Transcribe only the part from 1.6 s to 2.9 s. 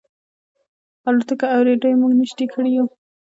رېډیو موږ نيژدې کړي یو.